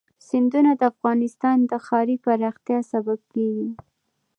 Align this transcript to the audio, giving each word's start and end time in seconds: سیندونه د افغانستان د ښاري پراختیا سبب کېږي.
سیندونه 0.27 0.71
د 0.77 0.81
افغانستان 0.93 1.57
د 1.69 1.71
ښاري 1.85 2.15
پراختیا 2.25 2.79
سبب 2.91 3.19
کېږي. 3.33 3.69